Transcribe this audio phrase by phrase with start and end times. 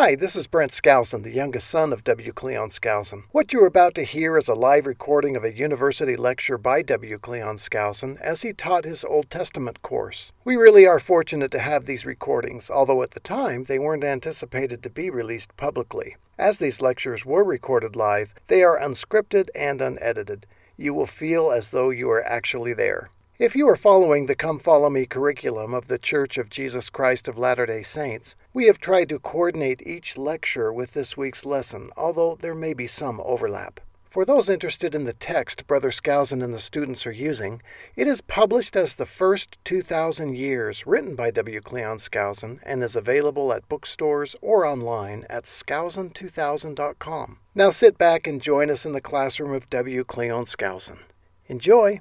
[0.00, 2.30] Hi, this is Brent Skousen, the youngest son of W.
[2.30, 3.24] Cleon Skousen.
[3.32, 6.82] What you are about to hear is a live recording of a university lecture by
[6.82, 7.18] W.
[7.18, 10.30] Cleon Skousen as he taught his Old Testament course.
[10.44, 14.84] We really are fortunate to have these recordings, although at the time they weren't anticipated
[14.84, 16.14] to be released publicly.
[16.38, 20.46] As these lectures were recorded live, they are unscripted and unedited.
[20.76, 23.10] You will feel as though you are actually there.
[23.38, 27.28] If you are following the Come Follow Me curriculum of the Church of Jesus Christ
[27.28, 31.90] of Latter day Saints, we have tried to coordinate each lecture with this week's lesson,
[31.96, 33.78] although there may be some overlap.
[34.10, 37.62] For those interested in the text Brother Skousen and the students are using,
[37.94, 41.60] it is published as The First 2000 Years, written by W.
[41.60, 47.38] Cleon Skousen, and is available at bookstores or online at skousen2000.com.
[47.54, 50.02] Now sit back and join us in the classroom of W.
[50.02, 50.98] Cleon Skousen.
[51.46, 52.00] Enjoy!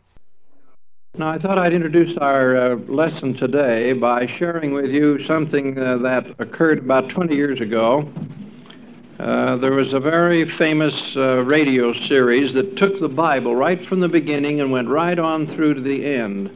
[1.15, 5.97] Now, I thought I'd introduce our uh, lesson today by sharing with you something uh,
[5.99, 8.07] that occurred about 20 years ago.
[9.19, 13.99] Uh, there was a very famous uh, radio series that took the Bible right from
[13.99, 16.51] the beginning and went right on through to the end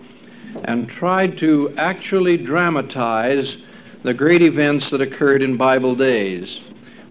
[0.65, 3.57] and tried to actually dramatize
[4.03, 6.59] the great events that occurred in Bible days.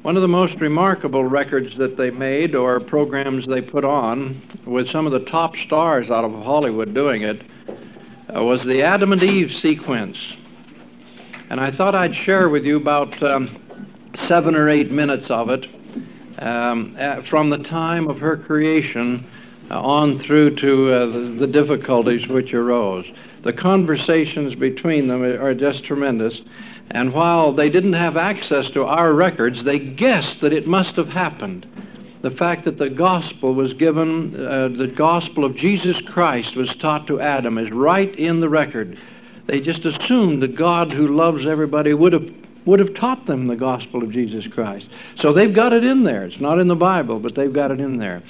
[0.03, 4.89] One of the most remarkable records that they made or programs they put on, with
[4.89, 7.43] some of the top stars out of Hollywood doing it,
[8.35, 10.37] uh, was the Adam and Eve sequence.
[11.51, 13.55] And I thought I'd share with you about um,
[14.15, 15.69] seven or eight minutes of it
[16.39, 19.27] um, uh, from the time of her creation
[19.71, 23.05] uh, on through to uh, the, the difficulties which arose.
[23.43, 26.41] The conversations between them are just tremendous.
[26.91, 31.09] And while they didn't have access to our records, they guessed that it must have
[31.09, 31.67] happened.
[32.23, 37.07] The fact that the gospel was given, uh, the gospel of Jesus Christ was taught
[37.07, 38.99] to Adam is right in the record.
[39.47, 42.31] They just assumed that God, who loves everybody, would have
[42.67, 44.89] would have taught them the gospel of Jesus Christ.
[45.15, 46.25] So they've got it in there.
[46.25, 48.23] It's not in the Bible, but they've got it in there.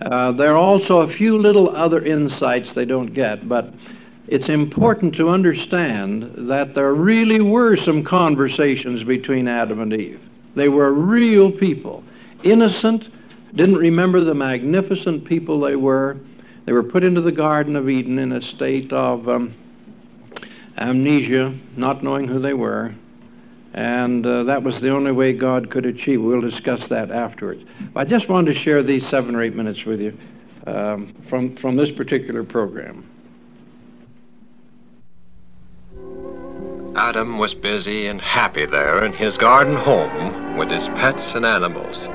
[0.00, 3.72] Uh, there are also a few little other insights they don't get, but
[4.28, 10.20] it's important to understand that there really were some conversations between Adam and Eve.
[10.54, 12.02] They were real people,
[12.42, 13.08] innocent,
[13.54, 16.16] didn't remember the magnificent people they were.
[16.64, 19.54] They were put into the Garden of Eden in a state of um,
[20.78, 22.94] amnesia, not knowing who they were.
[23.74, 26.22] And uh, that was the only way God could achieve.
[26.22, 27.64] We'll discuss that afterwards.
[27.94, 30.16] I just wanted to share these seven or eight minutes with you
[30.66, 33.10] um, from, from this particular program.
[36.96, 42.06] Adam was busy and happy there in his garden home with his pets and animals.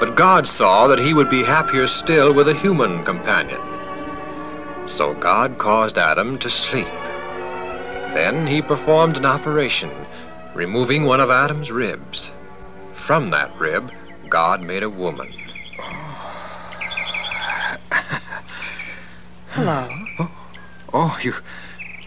[0.00, 3.60] But God saw that he would be happier still with a human companion.
[4.88, 6.88] So God caused Adam to sleep.
[8.12, 9.90] Then he performed an operation,
[10.54, 12.30] removing one of Adam's ribs.
[13.06, 13.92] From that rib,
[14.28, 15.32] God made a woman.
[19.50, 19.88] Hello.
[20.18, 20.30] Oh,
[20.92, 21.34] oh you,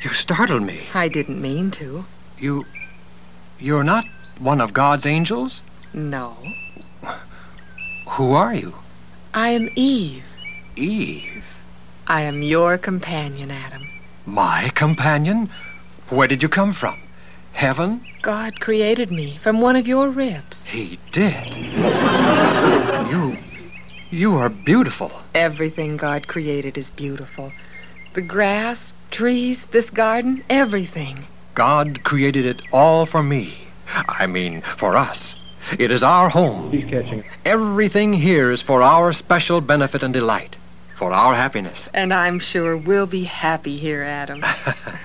[0.02, 0.82] you startled me.
[0.94, 2.06] I didn't mean to.
[2.40, 2.66] You,
[3.60, 4.06] you're not
[4.40, 5.62] one of God's angels?
[5.94, 6.54] No.
[8.08, 8.74] Who are you?
[9.34, 10.24] I am Eve.
[10.76, 11.44] Eve.
[12.08, 13.88] I am your companion, Adam.
[14.26, 15.50] My companion?
[16.10, 16.98] Where did you come from?
[17.52, 18.06] Heaven?
[18.22, 20.66] God created me from one of your ribs.
[20.66, 21.56] He did.
[23.10, 23.38] you.
[24.12, 25.12] You are beautiful.
[25.36, 27.54] Everything God created is beautiful.
[28.14, 31.25] The grass, trees, this garden, everything.
[31.56, 33.58] God created it all for me.
[34.08, 35.36] I mean, for us.
[35.78, 36.72] It is our home.
[36.72, 37.24] He's catching.
[37.46, 40.56] Everything here is for our special benefit and delight,
[40.98, 41.90] for our happiness.
[41.94, 44.44] And I'm sure we'll be happy here, Adam.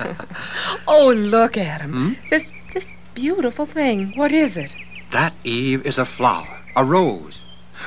[0.86, 1.92] oh, look, Adam.
[1.92, 2.12] Hmm?
[2.30, 4.12] This this beautiful thing.
[4.16, 4.74] What is it?
[5.12, 7.42] That, Eve, is a flower, a rose.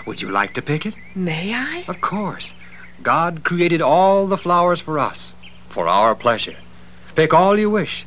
[0.05, 0.95] Would you like to pick it?
[1.15, 1.85] May I?
[1.87, 2.53] Of course.
[3.01, 5.31] God created all the flowers for us,
[5.69, 6.57] for our pleasure.
[7.15, 8.05] Pick all you wish.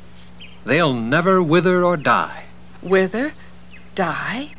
[0.64, 2.44] They'll never wither or die.
[2.82, 3.32] Wither?
[3.94, 4.50] Die?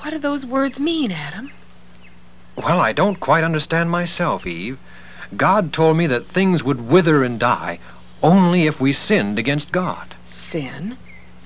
[0.00, 1.50] What do those words mean, Adam?
[2.56, 4.78] Well, I don't quite understand myself, Eve.
[5.36, 7.78] God told me that things would wither and die
[8.22, 10.14] only if we sinned against God.
[10.30, 10.96] Sin?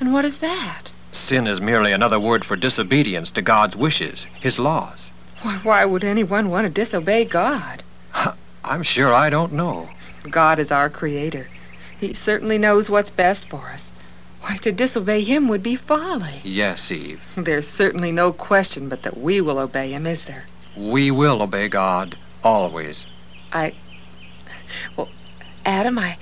[0.00, 0.90] And what is that?
[1.10, 5.10] Sin is merely another word for disobedience to God's wishes, His laws.
[5.42, 7.82] Why, why would anyone want to disobey God?
[8.64, 9.88] I'm sure I don't know.
[10.28, 11.48] God is our creator.
[11.98, 13.90] He certainly knows what's best for us.
[14.40, 16.40] Why, to disobey him would be folly.
[16.44, 17.20] Yes, Eve.
[17.36, 20.44] There's certainly no question but that we will obey him, is there?
[20.76, 23.06] We will obey God always.
[23.52, 23.74] I.
[24.96, 25.08] Well,
[25.64, 26.16] Adam, I.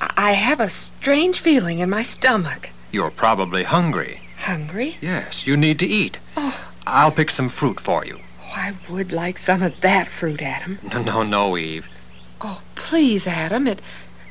[0.00, 2.70] I have a strange feeling in my stomach.
[2.92, 4.20] You're probably hungry.
[4.36, 4.96] hungry.
[5.00, 6.18] Yes, you need to eat.
[6.36, 6.56] Oh.
[6.86, 8.20] I'll pick some fruit for you.
[8.40, 10.78] Oh, I would like some of that fruit, Adam.
[10.92, 11.86] No, no, no, Eve.
[12.48, 13.66] Oh, please, Adam.
[13.66, 13.82] It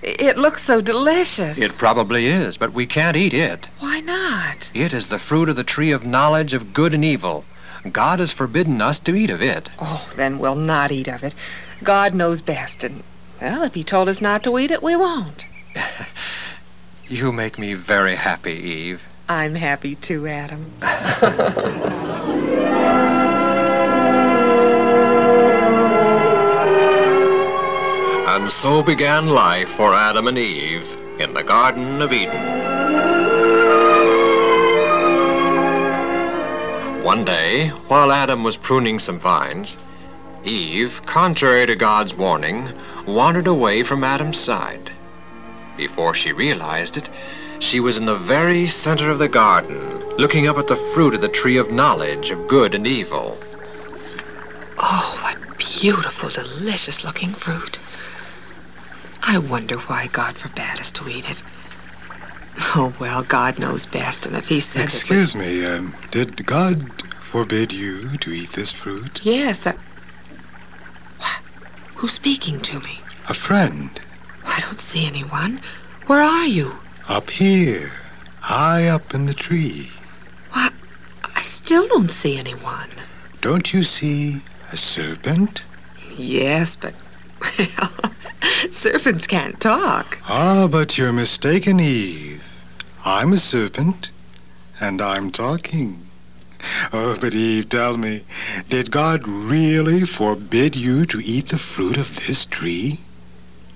[0.02, 1.58] it looks so delicious.
[1.58, 3.68] It probably is, but we can't eat it.
[3.80, 4.70] Why not?
[4.74, 7.44] It is the fruit of the tree of knowledge of good and evil.
[7.92, 9.70] God has forbidden us to eat of it.
[9.80, 11.36] Oh, then we'll not eat of it.
[11.84, 13.04] God knows best, and
[13.42, 15.46] well, if He told us not to eat it, we won't.
[17.08, 19.00] You make me very happy, Eve.
[19.30, 20.72] I'm happy too, Adam.
[28.36, 30.86] And so began life for Adam and Eve
[31.20, 32.42] in the Garden of Eden.
[37.02, 39.78] One day, while Adam was pruning some vines,
[40.44, 42.74] Eve, contrary to God's warning,
[43.08, 44.92] wandered away from Adam's side.
[45.78, 47.10] Before she realized it,
[47.60, 51.22] she was in the very center of the garden, looking up at the fruit of
[51.22, 53.38] the tree of knowledge of good and evil.
[54.78, 57.80] Oh, what beautiful, delicious looking fruit.
[59.22, 61.42] I wonder why God forbade us to eat it.
[62.76, 67.74] Oh, well, God knows best, and if He said Excuse me, um, did God forbid
[67.74, 69.20] you to eat this fruit?
[69.24, 69.76] Yes, I...
[71.18, 71.40] What?
[71.96, 73.02] Who's speaking to me?
[73.28, 74.00] A friend.
[74.46, 75.60] I don't see anyone.
[76.08, 76.80] Where are you?
[77.08, 77.92] Up here.
[78.40, 79.90] High up in the tree.
[80.52, 80.72] Why,
[81.24, 82.90] I still don't see anyone.
[83.42, 85.64] Don't you see a serpent?
[86.18, 86.94] Yes, but...
[87.58, 87.92] Well,
[88.72, 90.18] serpents can't talk.
[90.28, 92.42] Ah, but you're mistaken, Eve.
[93.04, 94.10] I'm a serpent,
[94.80, 96.02] and I'm talking.
[96.92, 98.24] Oh, but Eve, tell me,
[98.70, 103.02] did God really forbid you to eat the fruit of this tree?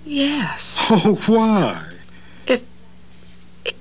[0.05, 0.77] Yes.
[0.89, 1.85] Oh, why?
[2.47, 2.61] If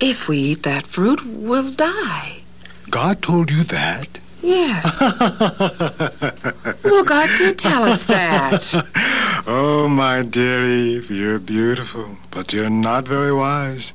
[0.00, 2.42] If we eat that fruit, we'll die.
[2.90, 4.20] God told you that?
[4.42, 4.84] Yes.
[6.84, 8.64] Well, God did tell us that.
[9.48, 13.94] oh, my dear Eve, you're beautiful, but you're not very wise.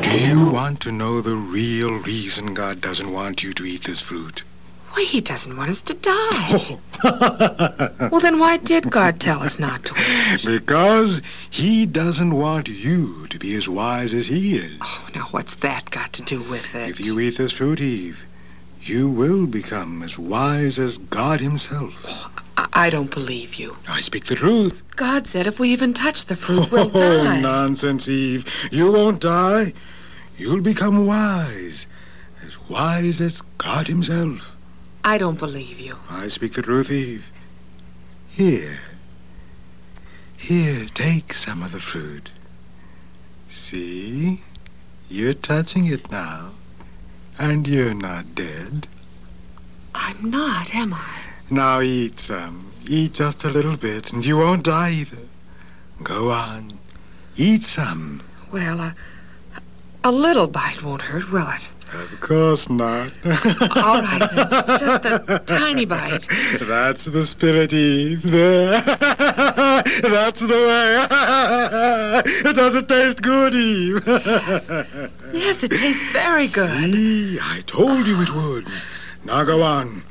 [0.00, 4.00] Do you want to know the real reason God doesn't want you to eat this
[4.00, 4.42] fruit?
[4.92, 6.78] Why, he doesn't want us to die.
[7.04, 7.90] Oh.
[8.10, 10.44] Well, then why did God tell us not to eat?
[10.46, 14.78] because He doesn't want you to be as wise as He is.
[14.80, 16.88] Oh, now what's that got to do with it?
[16.88, 18.18] If you eat this fruit, Eve,
[18.80, 21.92] you will become as wise as God Himself.
[22.04, 22.30] Oh,
[22.72, 23.76] I, don't believe you.
[23.86, 24.82] I speak the truth.
[24.96, 27.40] God said if we even touch the fruit, we'll oh, die.
[27.40, 28.46] nonsense, Eve.
[28.72, 29.72] You won't die.
[30.36, 31.86] You'll become wise.
[32.44, 34.40] As wise as God Himself.
[35.04, 35.96] I don't believe you.
[36.10, 37.24] I speak the truth, Eve.
[38.28, 38.80] Here.
[40.36, 42.30] Here, take some of the fruit.
[43.48, 44.42] See?
[45.08, 46.52] You're touching it now.
[47.38, 48.88] And you're not dead.
[49.94, 51.27] I'm not, am I?
[51.50, 52.72] Now eat some.
[52.86, 55.18] Eat just a little bit, and you won't die either.
[56.02, 56.78] Go on.
[57.36, 58.22] Eat some.
[58.52, 58.92] Well, uh,
[60.04, 61.68] a little bite won't hurt, will it?
[61.92, 63.12] Of course not.
[63.24, 64.50] All right, then.
[64.50, 66.26] Just a tiny bite.
[66.60, 68.22] That's the spirit, Eve.
[68.30, 68.84] That's
[70.40, 71.06] the way.
[72.48, 74.02] It Does it taste good, Eve?
[74.06, 76.92] Yes, it tastes very good.
[76.92, 78.66] See, I told you it would.
[79.24, 80.02] Now go on.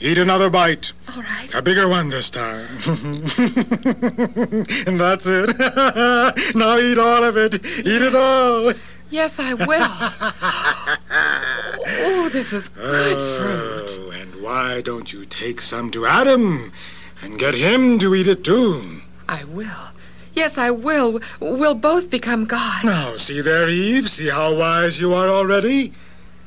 [0.00, 0.92] Eat another bite.
[1.08, 1.52] All right.
[1.54, 2.68] A bigger one this time.
[2.86, 3.26] and
[5.00, 5.58] that's it.
[6.54, 7.54] now eat all of it.
[7.54, 8.72] Eat it all.
[9.10, 9.66] Yes, I will.
[12.06, 13.86] oh, this is good oh, fruit.
[13.90, 16.72] Oh, and why don't you take some to Adam
[17.20, 19.00] and get him to eat it too?
[19.28, 19.90] I will.
[20.34, 21.20] Yes, I will.
[21.40, 22.84] We'll both become God.
[22.84, 24.08] Now, see there, Eve.
[24.08, 25.92] See how wise you are already?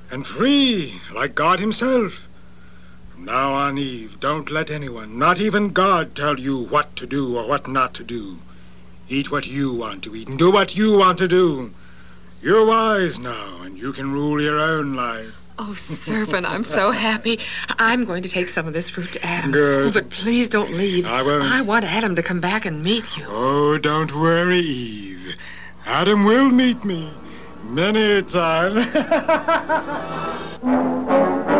[0.09, 2.13] And free, like God Himself.
[3.21, 7.37] From now on, Eve, don't let anyone, not even God, tell you what to do
[7.37, 8.39] or what not to do.
[9.09, 11.69] Eat what you want to eat and do what you want to do.
[12.41, 15.35] You're wise now, and you can rule your own life.
[15.59, 17.37] Oh, Serpent, I'm so happy.
[17.77, 19.51] I'm going to take some of this fruit to Adam.
[19.51, 19.89] Good.
[19.89, 21.05] Oh, but please don't leave.
[21.05, 21.43] I won't.
[21.43, 23.27] I want Adam to come back and meet you.
[23.27, 25.35] Oh, don't worry, Eve.
[25.85, 27.13] Adam will meet me
[27.65, 28.77] many a time.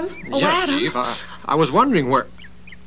[0.00, 0.16] Adam?
[0.32, 0.80] Oh, yes, Adam.
[0.80, 0.96] Eve.
[0.96, 2.26] I, I was wondering where.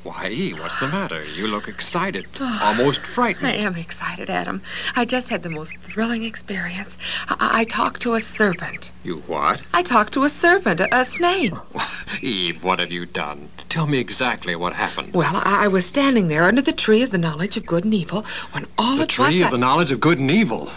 [0.03, 1.24] Why, Eve, what's the matter?
[1.24, 3.48] You look excited, almost frightened.
[3.48, 4.62] I am excited, Adam.
[4.98, 6.98] I just had the most thrilling experience.
[7.29, 8.91] I, I talked to a serpent.
[9.03, 9.62] You what?
[9.74, 11.53] I talked to a serpent, a, a snake.
[12.22, 13.48] Eve, what have you done?
[13.70, 15.13] Tell me exactly what happened.
[15.13, 17.93] Well, I, I was standing there under the tree of the knowledge of good and
[17.93, 20.70] evil when all the at tree once of I the knowledge of good and evil.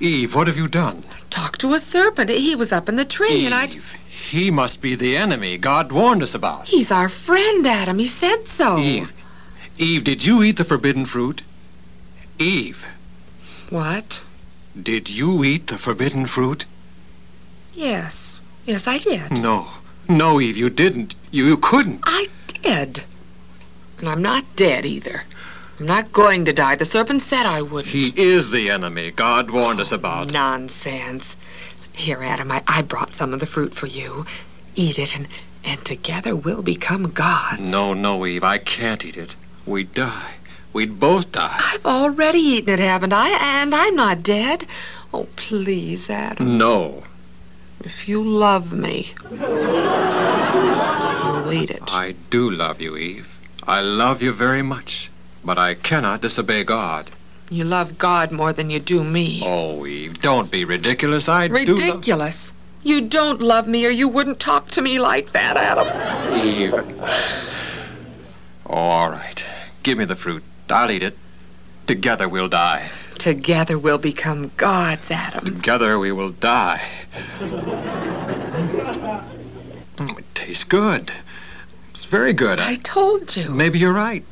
[0.00, 1.04] Eve, what have you done?
[1.28, 2.30] talked to a serpent.
[2.30, 3.66] He was up in the tree, and I.
[3.66, 3.84] Eve,
[4.30, 6.68] he must be the enemy God warned us about.
[6.68, 7.98] He's our friend, Adam.
[7.98, 8.78] He said so.
[8.78, 9.10] Eve,
[9.76, 11.42] Eve, did you eat the forbidden fruit?
[12.38, 12.78] Eve,
[13.70, 14.20] What?
[14.80, 16.64] did you eat the forbidden fruit?
[17.74, 18.38] Yes.
[18.66, 19.32] Yes, I did.
[19.32, 19.66] No.
[20.08, 21.16] No, Eve, you didn't.
[21.32, 22.00] You, you couldn't.
[22.04, 22.28] I
[22.62, 23.02] did.
[23.98, 25.24] And I'm not dead either.
[25.80, 26.76] I'm not going to die.
[26.76, 27.92] The serpent said I wouldn't.
[27.92, 30.30] He is the enemy God warned us about.
[30.30, 31.36] Nonsense.
[32.00, 34.24] Here, Adam, I, I brought some of the fruit for you.
[34.74, 35.28] Eat it, and,
[35.62, 37.60] and together we'll become gods.
[37.60, 39.34] No, no, Eve, I can't eat it.
[39.66, 40.36] We'd die.
[40.72, 41.60] We'd both die.
[41.62, 43.28] I've already eaten it, haven't I?
[43.28, 44.66] And I'm not dead.
[45.12, 46.56] Oh, please, Adam.
[46.56, 47.04] No.
[47.80, 49.42] If you love me, you'll
[51.52, 51.82] eat it.
[51.86, 53.26] I do love you, Eve.
[53.64, 55.10] I love you very much.
[55.44, 57.10] But I cannot disobey God.
[57.50, 59.42] You love God more than you do me.
[59.44, 61.28] Oh, Eve, don't be ridiculous.
[61.28, 61.68] I do love...
[61.68, 62.52] Ridiculous.
[62.82, 66.46] You don't love me, or you wouldn't talk to me like that, Adam.
[66.46, 66.72] Eve.
[68.64, 69.42] Oh, all right.
[69.82, 70.44] Give me the fruit.
[70.68, 71.18] I'll eat it.
[71.88, 72.88] Together we'll die.
[73.18, 75.44] Together we'll become gods, Adam.
[75.44, 76.80] Together we will die.
[79.96, 81.12] Mm, it tastes good.
[81.90, 82.60] It's very good.
[82.60, 83.50] I told you.
[83.50, 84.24] Maybe you're right.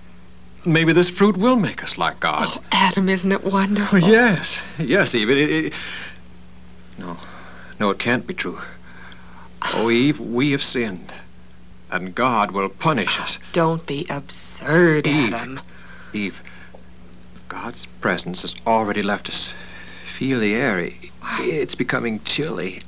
[0.68, 2.56] Maybe this fruit will make us like gods.
[2.58, 4.04] Oh, Adam, isn't it wonderful?
[4.04, 4.58] Oh, yes.
[4.78, 5.30] Yes, Eve.
[5.30, 5.72] It, it, it-
[6.98, 7.16] No.
[7.80, 8.60] No, it can't be true.
[9.62, 11.12] Oh, Eve, we have sinned.
[11.90, 13.38] And God will punish us.
[13.40, 15.32] Oh, don't be absurd, Eve.
[15.32, 15.60] Adam.
[16.12, 16.36] Eve,
[17.48, 19.52] God's presence has already left us.
[20.18, 20.90] Feel the air.
[21.40, 22.82] It's becoming chilly,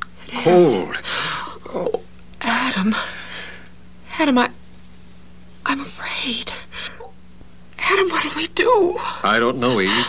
[0.45, 0.99] cold.
[1.73, 2.03] Oh,
[2.43, 2.95] Adam.
[4.19, 4.51] Adam, I.
[5.65, 6.53] I'm afraid.
[7.81, 8.97] Adam, what do we do?
[8.99, 10.07] I don't know, Eve.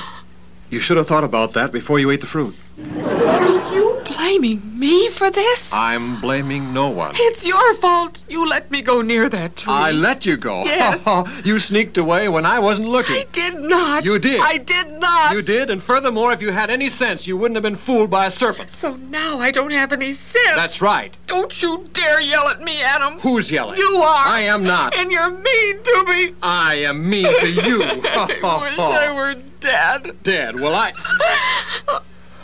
[0.70, 2.56] You should have thought about that before you ate the fruit.
[3.01, 5.69] Are you blaming me for this?
[5.71, 7.13] I'm blaming no one.
[7.15, 8.23] It's your fault.
[8.27, 9.71] You let me go near that tree.
[9.71, 10.65] I let you go.
[10.65, 11.00] Yes.
[11.45, 13.15] you sneaked away when I wasn't looking.
[13.15, 14.03] I did not.
[14.03, 14.41] You did.
[14.41, 15.33] I did not.
[15.33, 18.25] You did, and furthermore, if you had any sense, you wouldn't have been fooled by
[18.25, 18.69] a serpent.
[18.71, 20.55] So now I don't have any sense.
[20.55, 21.15] That's right.
[21.27, 23.19] Don't you dare yell at me, Adam.
[23.19, 23.77] Who's yelling?
[23.77, 24.25] You are.
[24.25, 24.95] I am not.
[24.95, 26.35] And you're mean to me.
[26.41, 27.83] I am mean to you.
[27.83, 30.17] I wish I were dead.
[30.23, 30.59] Dead.
[30.59, 30.93] Well, I.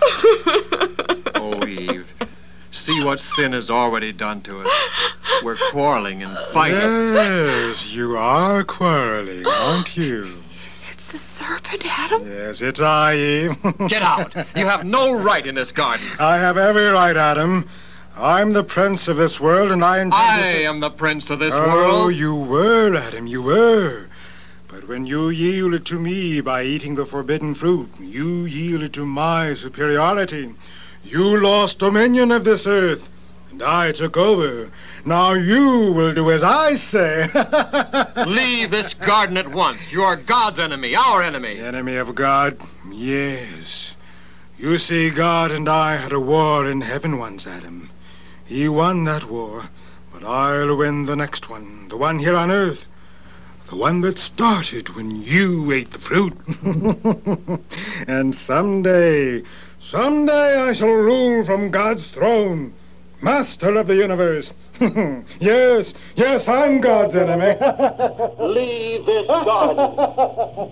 [1.36, 2.08] Oh, Eve.
[2.72, 4.72] See what sin has already done to us.
[5.44, 7.14] We're quarreling and fighting.
[7.14, 10.42] Yes, you are quarreling, aren't you?
[10.92, 12.28] It's the serpent, Adam.
[12.28, 13.52] Yes, it's I, Eve.
[13.88, 14.36] Get out.
[14.56, 16.08] You have no right in this garden.
[16.20, 17.70] I have every right, Adam.
[18.16, 20.64] I'm the prince of this world, and I intend I to...
[20.66, 21.94] am the prince of this oh, world.
[21.94, 24.07] Oh, you were, Adam, you were.
[24.70, 29.54] But when you yielded to me by eating the forbidden fruit, you yielded to my
[29.54, 30.54] superiority.
[31.04, 33.08] You lost dominion of this earth,
[33.50, 34.70] and I took over.
[35.06, 37.30] Now you will do as I say.
[38.28, 39.80] Leave this garden at once.
[39.90, 41.60] You are God's enemy, our enemy.
[41.60, 42.60] Enemy of God?
[42.92, 43.92] Yes.
[44.58, 47.90] You see, God and I had a war in heaven once, Adam.
[48.44, 49.70] He won that war,
[50.12, 52.86] but I'll win the next one, the one here on earth.
[53.70, 56.34] The one that started when you ate the fruit.
[58.08, 59.44] and someday,
[59.92, 62.74] someday I shall rule from God's throne,
[63.22, 64.54] master of the universe.
[64.80, 67.60] yes, yes, I'm God's enemy.
[68.40, 69.80] Leave this garden.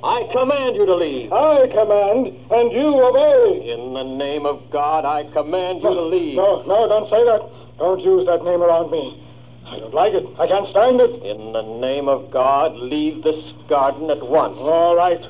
[0.02, 1.34] I command you to leave.
[1.34, 3.72] I command, and you obey.
[3.72, 6.38] In the name of God, I command you to leave.
[6.38, 7.78] No, no, don't say that.
[7.78, 9.25] Don't use that name around me.
[9.68, 10.24] I don't like it.
[10.40, 11.24] I can't stand it.
[11.24, 14.58] In the name of God, leave this garden at once.
[14.60, 15.22] All right.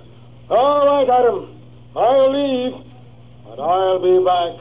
[0.50, 1.62] All right, Adam.
[1.96, 2.74] I'll leave,
[3.46, 4.60] but I'll be back.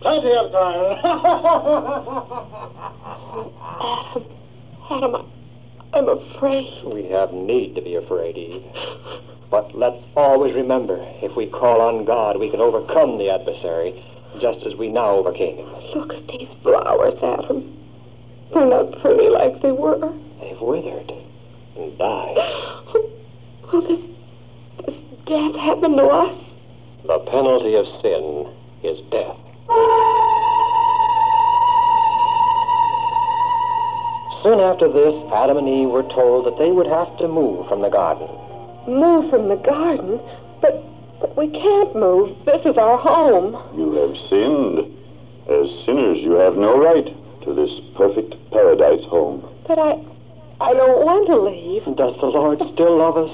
[0.00, 0.98] Plenty of time.
[3.80, 4.24] Adam.
[4.88, 6.84] Adam, I, I'm afraid.
[6.84, 8.62] We have need to be afraid, Eve.
[9.50, 14.04] But let's always remember, if we call on God, we can overcome the adversary,
[14.40, 15.68] just as we now overcame him.
[15.94, 17.72] Look at these flowers, Adam.
[18.52, 19.98] They're not pretty like they were.
[20.40, 21.10] They've withered
[21.76, 22.36] and died.
[23.72, 24.00] Will this,
[24.86, 24.94] this
[25.26, 26.44] death happen to us?
[27.06, 29.36] The penalty of sin is death.
[34.42, 37.82] Soon after this, Adam and Eve were told that they would have to move from
[37.82, 38.28] the garden.
[38.86, 40.20] Move from the garden?
[40.62, 40.84] But,
[41.20, 42.36] but we can't move.
[42.46, 43.58] This is our home.
[43.76, 44.94] You have sinned.
[45.50, 47.06] As sinners, you have no right
[47.46, 49.40] to this perfect paradise home.
[49.66, 50.02] But I.
[50.58, 51.84] I don't want to leave.
[52.00, 53.32] Does the Lord still love us,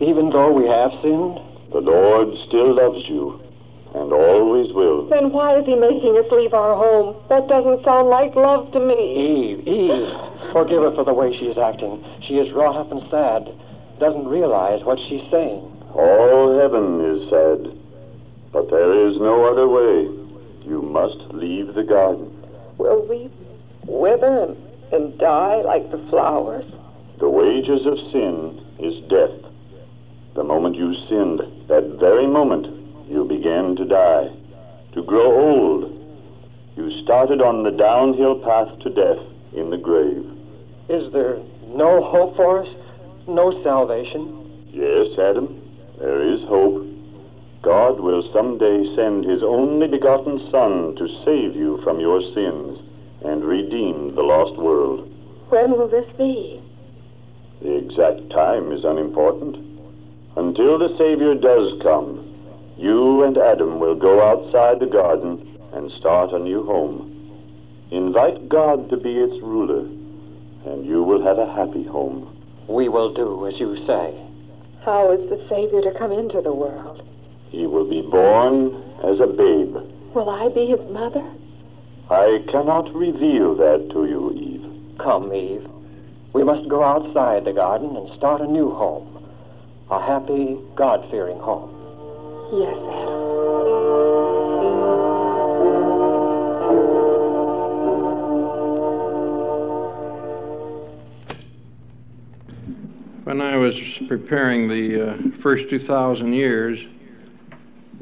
[0.00, 1.36] even though we have sinned?
[1.68, 3.36] The Lord still loves you,
[3.92, 5.04] and always will.
[5.12, 7.20] Then why is he making us leave our home?
[7.28, 8.96] That doesn't sound like love to me.
[8.96, 10.08] Eve, Eve,
[10.56, 12.00] forgive her for the way she is acting.
[12.24, 13.52] She is wrought up and sad,
[14.00, 15.68] doesn't realize what she's saying.
[15.92, 17.68] All heaven is sad,
[18.48, 20.08] but there is no other way.
[20.64, 22.32] You must leave the garden.
[22.78, 23.28] Will we
[23.86, 24.56] wither and,
[24.92, 26.64] and die like the flowers?
[27.18, 29.50] The wages of sin is death.
[30.34, 32.66] The moment you sinned, that very moment,
[33.08, 34.30] you began to die,
[34.94, 35.98] to grow old.
[36.76, 39.22] You started on the downhill path to death
[39.54, 40.24] in the grave.
[40.88, 42.68] Is there no hope for us?
[43.28, 44.68] No salvation?
[44.72, 45.62] Yes, Adam,
[45.98, 46.88] there is hope.
[47.62, 52.80] God will someday send his only begotten Son to save you from your sins
[53.24, 55.08] and redeemed the lost world.
[55.48, 56.62] When will this be?
[57.60, 59.56] The exact time is unimportant.
[60.36, 62.28] Until the Savior does come,
[62.78, 67.08] you and Adam will go outside the garden and start a new home.
[67.90, 69.86] Invite God to be its ruler,
[70.70, 72.34] and you will have a happy home.
[72.66, 74.16] We will do as you say.
[74.84, 77.06] How is the Savior to come into the world?
[77.50, 79.76] He will be born as a babe.
[80.14, 81.22] Will I be his mother?
[82.10, 84.98] I cannot reveal that to you, Eve.
[84.98, 85.66] Come, Eve.
[86.32, 89.26] We must go outside the garden and start a new home.
[89.90, 91.70] A happy, God fearing home.
[92.52, 93.22] Yes, Adam.
[103.24, 103.74] When I was
[104.08, 106.78] preparing the uh, first 2,000 years,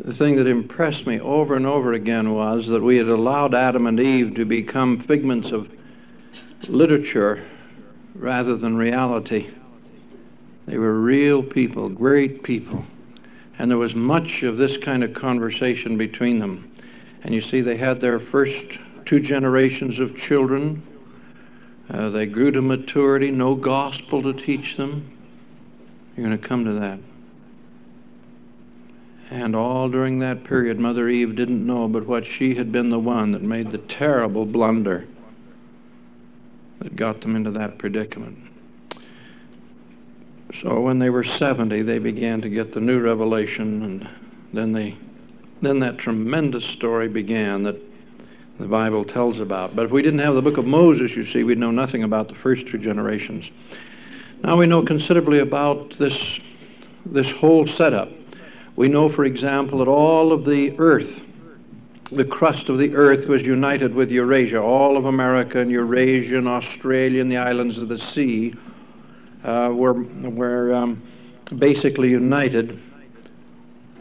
[0.05, 3.87] the thing that impressed me over and over again was that we had allowed Adam
[3.87, 5.69] and Eve to become figments of
[6.69, 7.47] literature
[8.15, 9.51] rather than reality.
[10.67, 12.85] They were real people, great people.
[13.59, 16.73] And there was much of this kind of conversation between them.
[17.23, 20.83] And you see, they had their first two generations of children.
[21.91, 25.11] Uh, they grew to maturity, no gospel to teach them.
[26.17, 26.99] You're going to come to that.
[29.31, 32.99] And all during that period, Mother Eve didn't know but what she had been the
[32.99, 35.07] one that made the terrible blunder
[36.81, 38.37] that got them into that predicament.
[40.61, 44.09] So when they were 70, they began to get the new revelation, and
[44.53, 44.97] then they,
[45.63, 47.77] then that tremendous story began that
[48.59, 49.77] the Bible tells about.
[49.77, 52.27] But if we didn't have the book of Moses, you see, we'd know nothing about
[52.29, 53.49] the first two generations.
[54.43, 56.41] Now we know considerably about this,
[57.07, 58.11] this whole setup.
[58.77, 61.21] We know, for example, that all of the earth,
[62.13, 64.61] the crust of the earth was united with Eurasia.
[64.61, 68.55] All of America and Eurasia and Australia and the islands of the sea
[69.45, 71.03] uh, were, were um,
[71.59, 72.81] basically united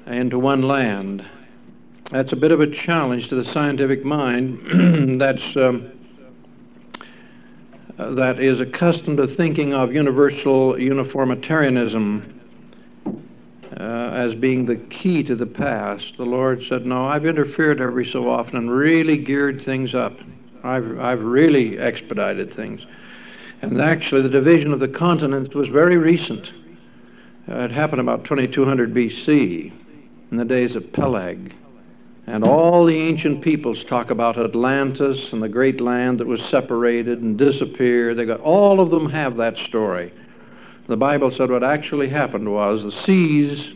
[0.07, 1.25] into one land.
[2.11, 5.91] That's a bit of a challenge to the scientific mind that's, um,
[7.97, 12.38] uh, that is accustomed to thinking of universal uniformitarianism
[13.79, 16.13] uh, as being the key to the past.
[16.17, 20.17] The Lord said, No, I've interfered every so often and really geared things up.
[20.63, 22.81] I've, I've really expedited things.
[23.61, 26.51] And actually, the division of the continents was very recent.
[27.49, 29.71] Uh, it happened about 2200 BC,
[30.31, 31.53] in the days of Peleg.
[32.27, 37.21] And all the ancient peoples talk about Atlantis and the great land that was separated
[37.21, 38.17] and disappeared.
[38.17, 40.13] They got all of them have that story.
[40.89, 43.73] The Bible said what actually happened was the seas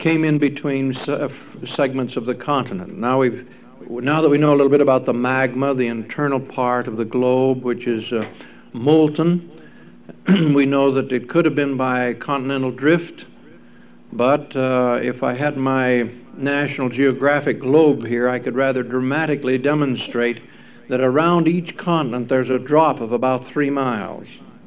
[0.00, 1.30] came in between se-
[1.64, 2.98] segments of the continent.
[2.98, 3.46] Now we've
[3.88, 7.04] now that we know a little bit about the magma, the internal part of the
[7.04, 8.28] globe, which is uh,
[8.72, 9.48] molten,
[10.56, 13.24] we know that it could have been by continental drift.
[14.12, 20.42] But uh, if I had my National Geographic globe here, I could rather dramatically demonstrate
[20.88, 24.26] that around each continent there's a drop of about three miles,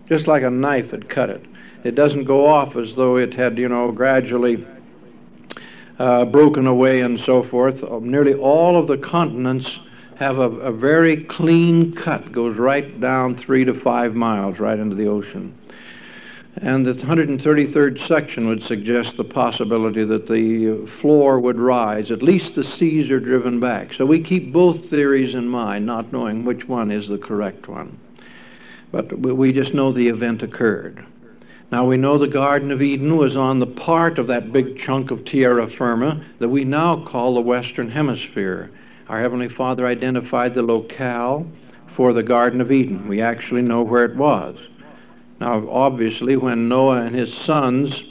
[0.10, 1.46] just like a knife had cut it.
[1.84, 4.68] It doesn't go off as though it had, you know, gradually
[6.00, 7.82] uh, broken away and so forth.
[7.84, 9.80] Uh, nearly all of the continents
[10.18, 14.96] have a, a very clean cut, goes right down three to five miles right into
[14.96, 15.56] the ocean.
[16.58, 22.12] And the 133rd section would suggest the possibility that the floor would rise.
[22.12, 23.94] At least the seas are driven back.
[23.94, 27.98] So we keep both theories in mind, not knowing which one is the correct one.
[28.92, 31.06] But we just know the event occurred.
[31.72, 35.12] Now we know the Garden of Eden was on the part of that big chunk
[35.12, 38.72] of terra firma that we now call the Western Hemisphere.
[39.08, 41.46] Our Heavenly Father identified the locale
[41.96, 43.08] for the Garden of Eden.
[43.08, 44.58] We actually know where it was.
[45.40, 48.04] Now, obviously, when Noah and his sons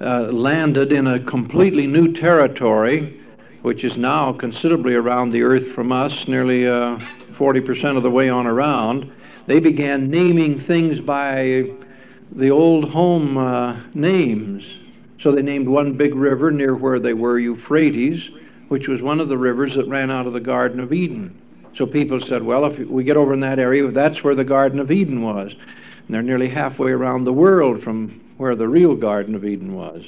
[0.00, 3.20] uh, landed in a completely new territory,
[3.62, 6.98] which is now considerably around the earth from us, nearly uh,
[7.32, 9.12] 40% of the way on around,
[9.48, 11.64] they began naming things by
[12.32, 14.62] the old home uh, names.
[15.20, 18.28] So they named one big river near where they were Euphrates,
[18.68, 21.40] which was one of the rivers that ran out of the Garden of Eden.
[21.74, 24.80] So people said, well, if we get over in that area, that's where the Garden
[24.80, 25.52] of Eden was.
[25.54, 30.04] And they're nearly halfway around the world from where the real Garden of Eden was.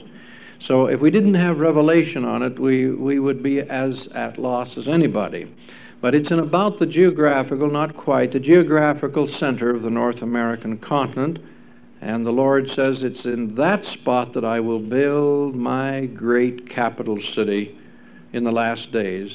[0.61, 4.77] So if we didn't have revelation on it, we, we would be as at loss
[4.77, 5.51] as anybody.
[6.01, 10.79] But it's in about the geographical, not quite, the geographical center of the North American
[10.79, 11.39] continent.
[12.01, 17.21] And the Lord says, It's in that spot that I will build my great capital
[17.21, 17.79] city
[18.33, 19.31] in the last days.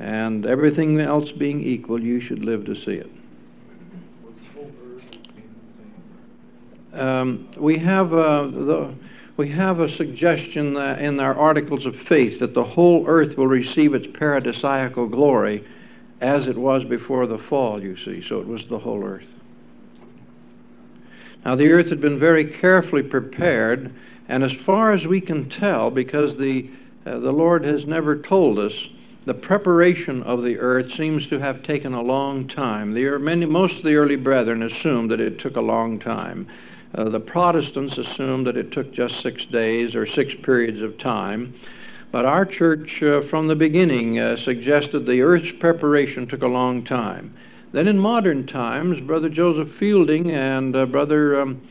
[0.00, 3.10] And everything else being equal, you should live to see it.
[6.92, 8.94] Um, we have uh, the
[9.38, 13.94] we have a suggestion in our articles of faith that the whole earth will receive
[13.94, 15.64] its paradisiacal glory
[16.20, 18.20] as it was before the fall, you see.
[18.28, 19.28] So it was the whole earth.
[21.44, 23.94] Now, the earth had been very carefully prepared,
[24.28, 26.68] and as far as we can tell, because the,
[27.06, 28.72] uh, the Lord has never told us,
[29.24, 32.92] the preparation of the earth seems to have taken a long time.
[32.92, 36.48] The, many, most of the early brethren assumed that it took a long time.
[36.98, 41.54] Uh, the Protestants assumed that it took just six days or six periods of time.
[42.10, 46.82] But our church, uh, from the beginning, uh, suggested the earth's preparation took a long
[46.82, 47.32] time.
[47.70, 51.62] Then in modern times, Brother Joseph Fielding and uh, Brother um,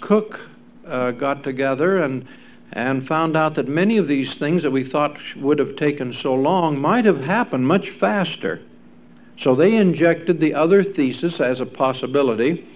[0.00, 0.40] Cook
[0.84, 2.26] uh, got together and,
[2.72, 6.34] and found out that many of these things that we thought would have taken so
[6.34, 8.60] long might have happened much faster.
[9.38, 12.66] So they injected the other thesis as a possibility.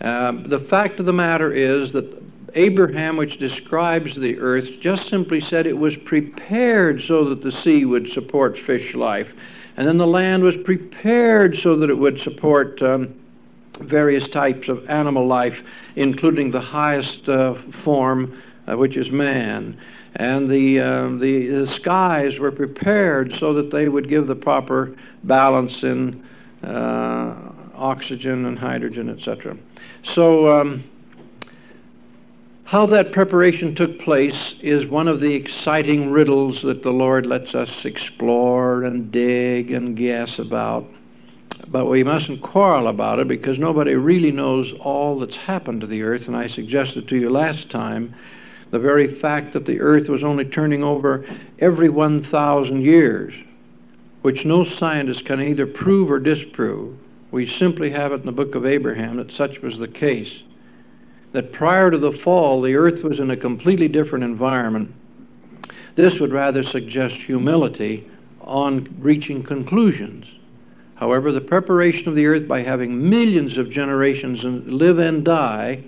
[0.00, 2.22] Uh, the fact of the matter is that
[2.54, 7.84] Abraham, which describes the earth, just simply said it was prepared so that the sea
[7.84, 9.28] would support fish life.
[9.76, 13.14] And then the land was prepared so that it would support um,
[13.80, 15.62] various types of animal life,
[15.96, 19.78] including the highest uh, form, uh, which is man.
[20.16, 24.96] And the, uh, the, the, skies were prepared so that they would give the proper
[25.22, 26.26] balance in
[26.64, 27.36] uh,
[27.76, 29.56] oxygen and hydrogen, etc.
[30.02, 30.84] So, um,
[32.68, 37.54] how that preparation took place is one of the exciting riddles that the Lord lets
[37.54, 40.86] us explore and dig and guess about.
[41.68, 46.02] But we mustn't quarrel about it because nobody really knows all that's happened to the
[46.02, 46.28] earth.
[46.28, 48.14] And I suggested to you last time
[48.70, 51.24] the very fact that the earth was only turning over
[51.60, 53.32] every 1,000 years,
[54.20, 56.98] which no scientist can either prove or disprove.
[57.30, 60.42] We simply have it in the book of Abraham that such was the case
[61.32, 64.94] that prior to the fall, the earth was in a completely different environment.
[65.94, 68.08] This would rather suggest humility
[68.40, 70.26] on reaching conclusions.
[70.94, 75.84] However, the preparation of the earth by having millions of generations live and die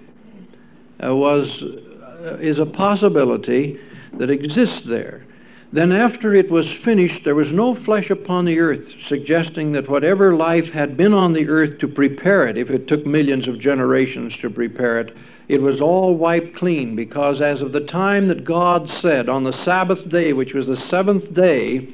[1.02, 3.80] uh, was, uh, is a possibility
[4.14, 5.24] that exists there.
[5.72, 10.34] Then, after it was finished, there was no flesh upon the earth, suggesting that whatever
[10.34, 14.36] life had been on the earth to prepare it, if it took millions of generations
[14.38, 18.88] to prepare it, it was all wiped clean because as of the time that God
[18.88, 21.88] said on the Sabbath day, which was the seventh day,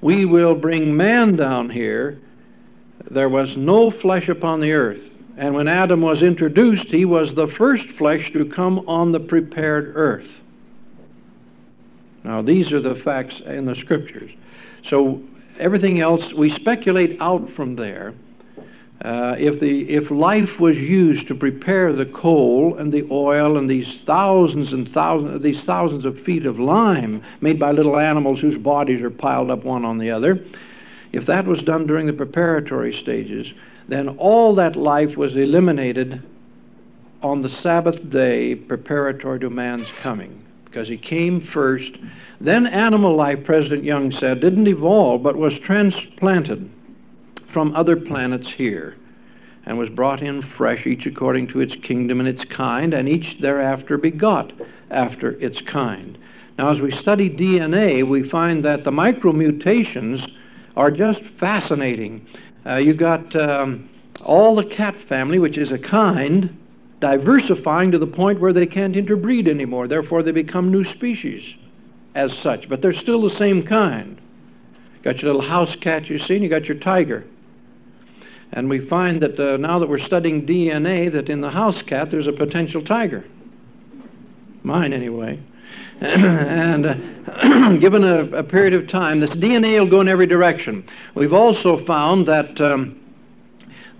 [0.00, 2.18] we will bring man down here,
[3.10, 5.02] there was no flesh upon the earth.
[5.36, 9.92] And when Adam was introduced, he was the first flesh to come on the prepared
[9.94, 10.28] earth.
[12.24, 14.30] Now, these are the facts in the scriptures.
[14.84, 15.22] So,
[15.58, 18.14] everything else, we speculate out from there.
[19.02, 23.68] Uh, if, the, if life was used to prepare the coal and the oil and
[23.68, 28.58] these thousands and thousands, these thousands of feet of lime made by little animals whose
[28.58, 30.38] bodies are piled up one on the other,
[31.12, 33.52] if that was done during the preparatory stages,
[33.88, 36.22] then all that life was eliminated
[37.22, 41.92] on the Sabbath day preparatory to man's coming, because he came first.
[42.40, 46.70] Then animal life, President Young said, didn't evolve, but was transplanted
[47.52, 48.96] from other planets here,
[49.66, 53.40] and was brought in fresh, each according to its kingdom and its kind, and each
[53.40, 54.52] thereafter begot
[54.92, 56.16] after its kind.
[56.56, 60.30] Now, as we study DNA, we find that the micromutations
[60.76, 62.24] are just fascinating.
[62.64, 63.88] Uh, you got um,
[64.22, 66.56] all the cat family, which is a kind,
[67.00, 69.88] diversifying to the point where they can't interbreed anymore.
[69.88, 71.54] Therefore, they become new species
[72.14, 74.20] as such, but they're still the same kind.
[75.02, 77.24] Got your little house cat you see, and you got your tiger.
[78.52, 82.10] And we find that uh, now that we're studying DNA, that in the house cat
[82.10, 83.24] there's a potential tiger.
[84.62, 85.38] Mine, anyway.
[86.00, 90.84] and uh, given a, a, period of time, this DNA will go in every direction.
[91.14, 92.99] We've also found that um,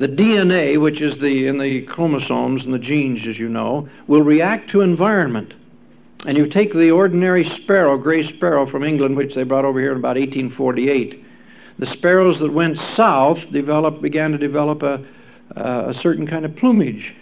[0.01, 4.23] the DNA, which is the in the chromosomes and the genes, as you know, will
[4.23, 5.55] react to environment.
[6.27, 9.93] And you take the ordinary sparrow, gray sparrow from England, which they brought over here
[9.93, 11.25] in about 1848
[11.81, 15.03] the sparrows that went south developed, began to develop a,
[15.57, 17.15] uh, a certain kind of plumage,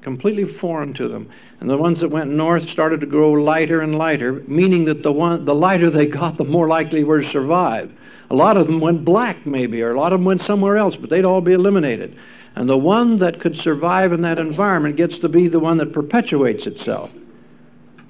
[0.00, 1.28] completely foreign to them.
[1.60, 5.12] And the ones that went north started to grow lighter and lighter, meaning that the,
[5.12, 7.92] one, the lighter they got, the more likely were to survive.
[8.30, 10.96] A lot of them went black, maybe, or a lot of them went somewhere else,
[10.96, 12.16] but they'd all be eliminated.
[12.54, 15.92] And the one that could survive in that environment gets to be the one that
[15.92, 17.10] perpetuates itself,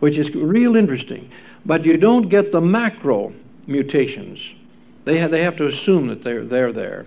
[0.01, 1.31] which is real interesting.
[1.65, 3.33] But you don't get the macro
[3.67, 4.39] mutations.
[5.05, 7.07] They have, they have to assume that they're, they're there.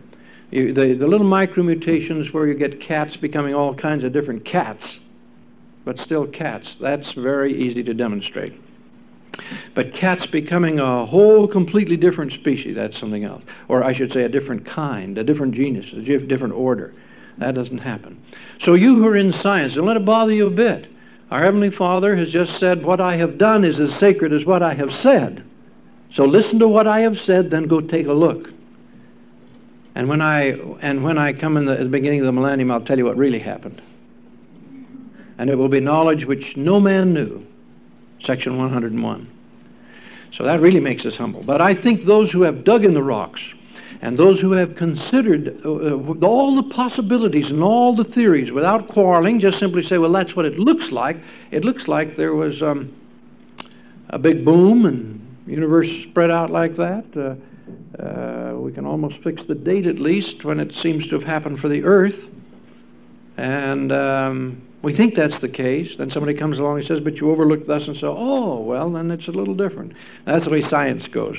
[0.51, 4.45] You, the, the little micro mutations where you get cats becoming all kinds of different
[4.45, 4.99] cats,
[5.83, 8.53] but still cats, that's very easy to demonstrate.
[9.73, 13.43] But cats becoming a whole completely different species, that's something else.
[13.67, 16.93] Or I should say a different kind, a different genus, a different order.
[17.39, 18.21] That doesn't happen.
[18.59, 20.87] So you who are in science, don't let it bother you a bit.
[21.31, 24.61] Our Heavenly Father has just said, What I have done is as sacred as what
[24.61, 25.43] I have said.
[26.13, 28.51] So listen to what I have said, then go take a look.
[29.95, 32.71] And when I and when I come in the, at the beginning of the millennium,
[32.71, 33.81] I'll tell you what really happened.
[35.39, 37.45] And it will be knowledge which no man knew.
[38.23, 39.29] Section 101.
[40.31, 41.43] So that really makes us humble.
[41.43, 43.41] But I think those who have dug in the rocks
[44.01, 48.87] and those who have considered uh, uh all the possibilities and all the theories without
[48.87, 51.17] quarreling, just simply say, well, that's what it looks like.
[51.51, 52.93] It looks like there was um,
[54.09, 57.05] a big boom and universe spread out like that.
[57.15, 61.23] Uh, uh, we can almost fix the date at least when it seems to have
[61.23, 62.19] happened for the Earth.
[63.37, 65.95] And um, we think that's the case.
[65.95, 69.09] Then somebody comes along and says, But you overlooked this and so, oh, well, then
[69.09, 69.93] it's a little different.
[70.25, 71.37] That's the way science goes.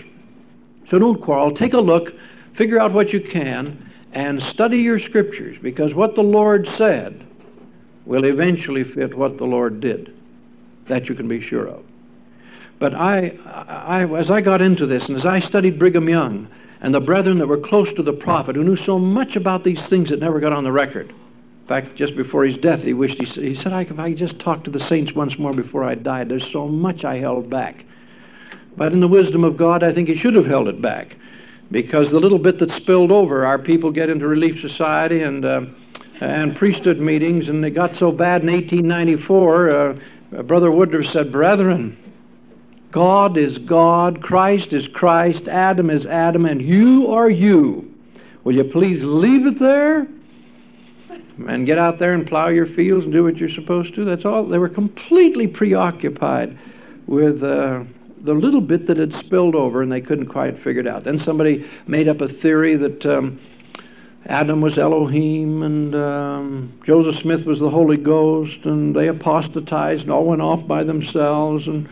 [0.89, 1.55] So don't quarrel.
[1.55, 2.15] Take a look,
[2.55, 7.27] figure out what you can, and study your scriptures because what the Lord said
[8.07, 10.15] will eventually fit what the Lord did.
[10.89, 11.85] That you can be sure of.
[12.79, 16.49] But I, I, as I got into this and as I studied Brigham Young
[16.81, 19.83] and the brethren that were close to the prophet who knew so much about these
[19.83, 21.15] things that never got on the record.
[21.65, 24.39] In fact, just before his death, he wished, he, he said, I, if I just
[24.39, 27.87] talked to the saints once more before I died, there's so much I held back.
[28.77, 31.17] But in the wisdom of God, I think he should have held it back.
[31.71, 35.63] Because the little bit that spilled over, our people get into Relief Society and, uh,
[36.21, 41.97] and priesthood meetings, and it got so bad in 1894, uh, Brother Woodruff said, Brethren,
[42.91, 47.91] God is God, Christ is Christ, Adam is Adam, and you are you.
[48.45, 50.07] Will you please leave it there
[51.49, 54.05] and get out there and plow your fields and do what you're supposed to?
[54.05, 54.45] That's all.
[54.45, 56.59] They were completely preoccupied
[57.07, 57.85] with uh,
[58.23, 61.05] the little bit that had spilled over, and they couldn't quite figure it out.
[61.05, 63.05] Then somebody made up a theory that.
[63.07, 63.41] Um,
[64.27, 70.11] Adam was Elohim, and um, Joseph Smith was the Holy Ghost, and they apostatized and
[70.11, 71.67] all went off by themselves.
[71.67, 71.87] And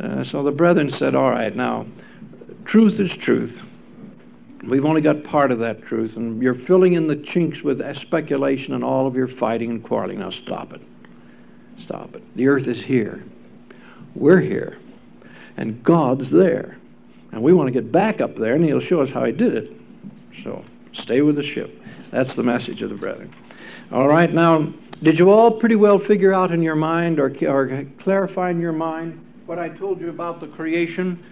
[0.00, 1.86] uh, so the brethren said, All right, now,
[2.66, 3.52] truth is truth.
[4.68, 8.74] We've only got part of that truth, and you're filling in the chinks with speculation
[8.74, 10.18] and all of your fighting and quarreling.
[10.18, 10.80] Now stop it.
[11.78, 12.36] Stop it.
[12.36, 13.22] The earth is here.
[14.14, 14.78] We're here.
[15.56, 16.78] And God's there.
[17.32, 19.54] And we want to get back up there, and He'll show us how He did
[19.54, 19.72] it.
[20.42, 21.80] So stay with the ship.
[22.10, 23.34] That's the message of the brethren.
[23.92, 27.84] All right, now, did you all pretty well figure out in your mind or, or
[27.98, 31.22] clarify in your mind what I told you about the creation,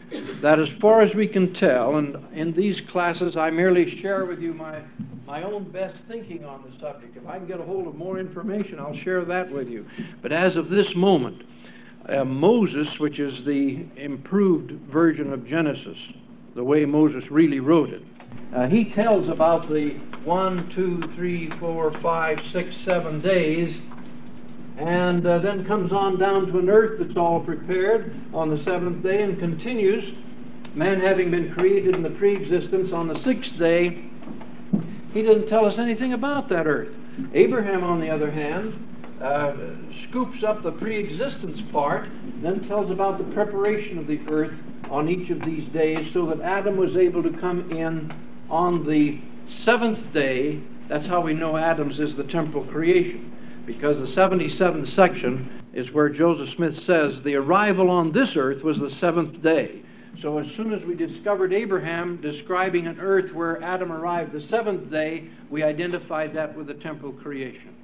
[0.40, 4.40] that as far as we can tell, and in these classes I merely share with
[4.40, 4.80] you my,
[5.26, 7.16] my own best thinking on the subject.
[7.16, 9.84] If I can get a hold of more information, I'll share that with you.
[10.22, 11.42] But as of this moment,
[12.08, 15.98] uh, Moses, which is the improved version of Genesis,
[16.54, 18.02] the way Moses really wrote it,
[18.54, 19.90] uh, he tells about the
[20.24, 23.76] one, two, three, four, five, six, seven days
[24.76, 29.02] and uh, then comes on down to an earth that's all prepared on the seventh
[29.02, 30.14] day and continues.
[30.74, 34.04] Man having been created in the pre existence on the sixth day,
[35.12, 36.92] he doesn't tell us anything about that earth.
[37.32, 38.74] Abraham, on the other hand,
[39.20, 39.54] uh,
[40.08, 42.08] scoops up the pre existence part,
[42.42, 44.54] then tells about the preparation of the earth
[44.90, 48.12] on each of these days so that Adam was able to come in
[48.50, 53.32] on the seventh day That's how we know Adam's is the temporal creation,
[53.66, 58.78] because the 77th section is where Joseph Smith says the arrival on this earth was
[58.78, 59.82] the seventh day.
[60.20, 64.90] So as soon as we discovered Abraham describing an earth where Adam arrived the seventh
[64.90, 67.74] day, we identified that with the temporal creation.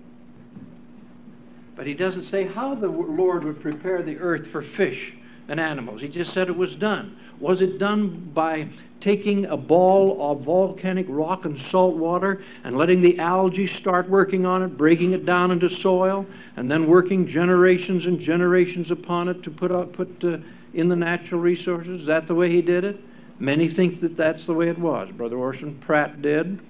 [1.74, 5.14] But he doesn't say how the Lord would prepare the earth for fish
[5.48, 6.00] and animals.
[6.00, 7.18] He just said it was done.
[7.40, 8.68] Was it done by
[9.00, 14.44] taking a ball of volcanic rock and salt water and letting the algae start working
[14.44, 16.26] on it, breaking it down into soil,
[16.56, 20.38] and then working generations and generations upon it to put, put uh,
[20.74, 22.02] in the natural resources?
[22.02, 23.00] Is that the way he did it?
[23.38, 25.10] Many think that that's the way it was.
[25.12, 26.60] Brother Orson Pratt did,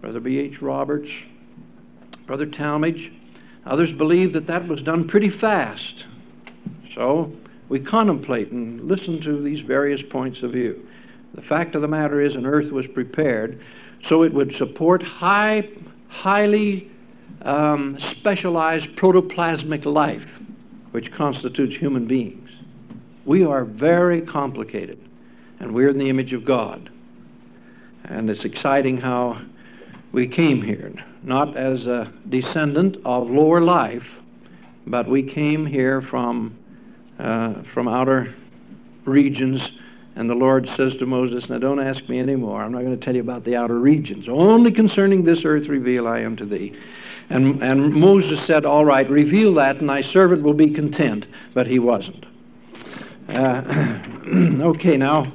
[0.00, 0.62] Brother B.H.
[0.62, 1.10] Roberts,
[2.26, 3.12] Brother Talmage.
[3.66, 6.04] Others believe that that was done pretty fast.
[6.94, 7.32] So
[7.68, 10.86] we contemplate and listen to these various points of view.
[11.34, 13.60] The fact of the matter is, an earth was prepared
[14.02, 15.68] so it would support high,
[16.08, 16.90] highly
[17.42, 20.26] um, specialized protoplasmic life,
[20.90, 22.50] which constitutes human beings.
[23.24, 25.00] We are very complicated,
[25.60, 26.90] and we're in the image of God.
[28.04, 29.40] And it's exciting how
[30.12, 34.08] we came here, not as a descendant of lower life,
[34.86, 36.56] but we came here from,
[37.18, 38.34] uh, from outer
[39.04, 39.72] regions.
[40.16, 42.62] And the Lord says to Moses, Now don't ask me anymore.
[42.62, 44.28] I'm not going to tell you about the outer regions.
[44.28, 46.76] Only concerning this earth reveal I unto thee.
[47.30, 51.26] And, and Moses said, All right, reveal that, and thy servant will be content.
[51.52, 52.26] But he wasn't.
[53.28, 53.98] Uh,
[54.62, 55.32] okay, now.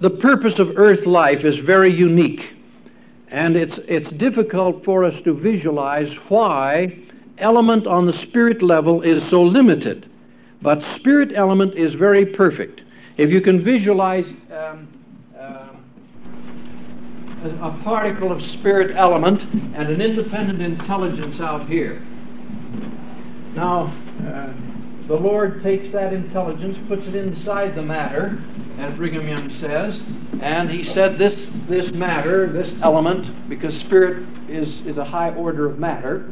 [0.00, 2.54] The purpose of earth life is very unique,
[3.28, 6.98] and it's, it's difficult for us to visualize why
[7.38, 10.10] element on the spirit level is so limited.
[10.62, 12.82] But spirit element is very perfect.
[13.16, 14.88] If you can visualize um,
[15.38, 15.68] uh,
[17.44, 19.42] a particle of spirit element
[19.74, 22.00] and an independent intelligence out here.
[23.54, 23.94] Now,
[24.26, 24.52] uh,
[25.06, 28.42] the Lord takes that intelligence, puts it inside the matter,
[28.78, 30.00] as Brigham Young says,
[30.40, 35.66] and he said this, this matter, this element, because spirit is, is a high order
[35.66, 36.28] of matter,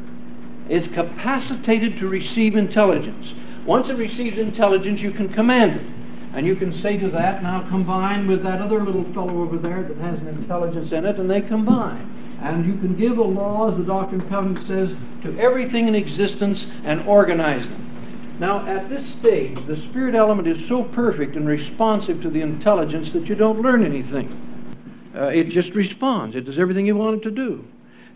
[0.68, 3.34] is capacitated to receive intelligence.
[3.66, 5.86] Once it receives intelligence, you can command it.
[6.34, 9.82] And you can say to that, now combine with that other little fellow over there
[9.84, 12.10] that has an intelligence in it, and they combine.
[12.42, 14.90] And you can give a law, as the Doctrine and Covenant says,
[15.22, 18.36] to everything in existence and organize them.
[18.40, 23.12] Now, at this stage, the spirit element is so perfect and responsive to the intelligence
[23.12, 24.40] that you don't learn anything.
[25.14, 26.34] Uh, it just responds.
[26.34, 27.64] It does everything you want it to do.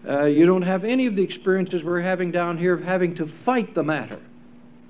[0.09, 3.27] Uh, you don't have any of the experiences we're having down here of having to
[3.45, 4.19] fight the matter.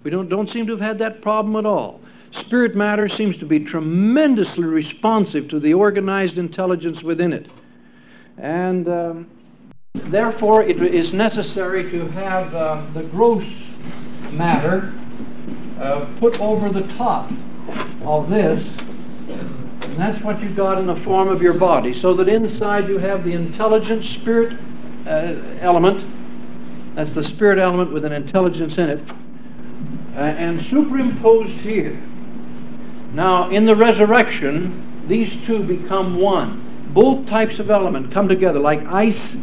[0.04, 2.00] We don't, don't seem to have had that problem at all.
[2.30, 7.48] Spirit matter seems to be tremendously responsive to the organized intelligence within it.
[8.36, 9.30] And um,
[9.94, 13.44] therefore, it is necessary to have uh, the gross
[14.30, 14.92] matter
[15.80, 17.30] uh, put over the top
[18.02, 18.64] of this.
[19.28, 21.92] And that's what you got in the form of your body.
[21.92, 24.56] So that inside you have the intelligent spirit
[25.06, 26.04] uh, element.
[26.94, 29.10] That's the spirit element with an intelligence in it.
[30.16, 32.00] Uh, and superimposed here.
[33.12, 36.90] Now, in the resurrection, these two become one.
[36.92, 39.34] Both types of element come together like ice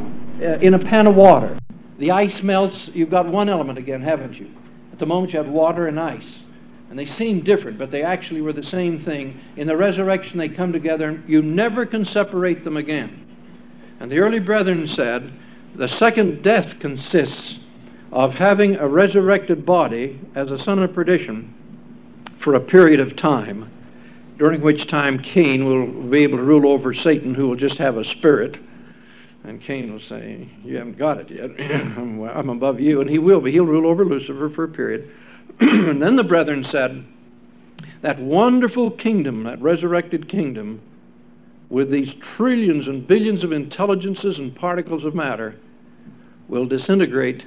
[0.41, 1.57] uh, in a pan of water.
[1.97, 4.49] The ice melts, you've got one element again, haven't you?
[4.91, 6.39] At the moment, you have water and ice.
[6.89, 9.39] And they seem different, but they actually were the same thing.
[9.55, 13.25] In the resurrection, they come together, and you never can separate them again.
[13.99, 15.31] And the early brethren said
[15.77, 17.57] the second death consists
[18.11, 21.53] of having a resurrected body as a son of perdition
[22.39, 23.69] for a period of time,
[24.37, 27.97] during which time Cain will be able to rule over Satan, who will just have
[27.97, 28.57] a spirit.
[29.43, 31.51] And Cain will say, You haven't got it yet.
[31.59, 33.01] I'm above you.
[33.01, 33.51] And he will be.
[33.51, 35.11] He'll rule over Lucifer for a period.
[35.59, 37.05] and then the brethren said,
[38.01, 40.81] That wonderful kingdom, that resurrected kingdom,
[41.69, 45.55] with these trillions and billions of intelligences and particles of matter,
[46.47, 47.43] will disintegrate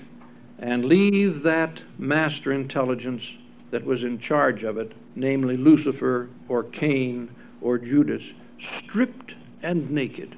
[0.59, 3.23] and leave that master intelligence
[3.71, 7.29] that was in charge of it, namely Lucifer or Cain
[7.61, 8.23] or Judas,
[8.61, 10.37] stripped and naked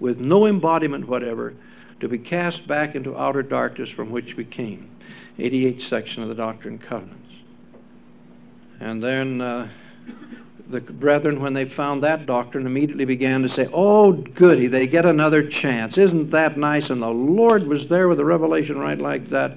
[0.00, 1.54] with no embodiment whatever,
[2.00, 4.90] to be cast back into outer darkness from which we came.
[5.38, 7.32] 88th section of the Doctrine and Covenants.
[8.80, 9.68] And then uh,
[10.68, 15.06] the brethren, when they found that doctrine, immediately began to say, Oh, goody, they get
[15.06, 15.96] another chance.
[15.96, 16.90] Isn't that nice?
[16.90, 19.56] And the Lord was there with a revelation right like that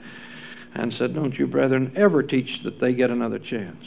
[0.76, 3.84] and said, Don't you, brethren, ever teach that they get another chance.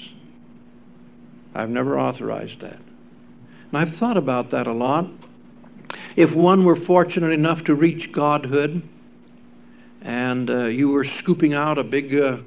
[1.55, 2.79] I've never authorized that.
[2.79, 5.09] And I've thought about that a lot.
[6.17, 8.83] if one were fortunate enough to reach godhood
[10.03, 12.39] and uh, you were scooping out a big uh,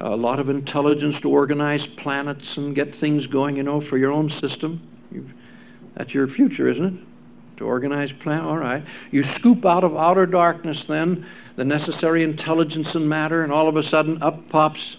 [0.00, 4.12] a lot of intelligence to organize planets and get things going, you know, for your
[4.12, 4.80] own system.
[5.10, 5.32] You've,
[5.94, 7.58] that's your future, isn't it?
[7.58, 8.44] To organize planet.
[8.44, 8.84] All right.
[9.10, 11.26] You scoop out of outer darkness then
[11.56, 14.96] the necessary intelligence and matter, and all of a sudden up pops